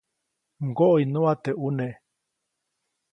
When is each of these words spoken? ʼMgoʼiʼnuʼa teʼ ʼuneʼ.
ʼMgoʼiʼnuʼa 0.65 1.33
teʼ 1.43 1.57
ʼuneʼ. 1.61 1.93